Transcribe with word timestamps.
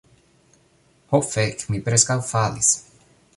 Ho 1.13 1.19
fek' 1.27 1.67
mi 1.75 1.83
preskaŭ 1.91 2.17
falis 2.31 2.73